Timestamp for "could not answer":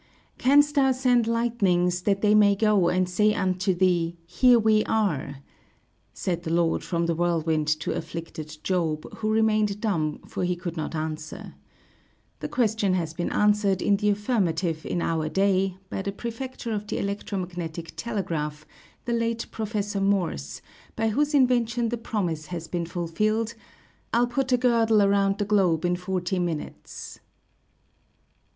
10.55-11.53